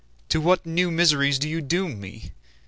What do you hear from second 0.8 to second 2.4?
miseries do you doom me?